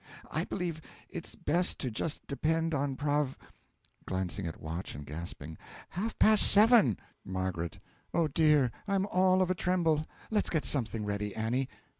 [0.31, 0.81] I believe
[1.11, 3.37] it's best to just depend on Prov
[4.07, 6.97] (Glancing at watch, and gasping.) half past seven!
[7.23, 7.69] M.
[8.11, 10.07] Oh, dear, I'm all of a tremble!
[10.31, 11.69] Let's get something ready, Annie!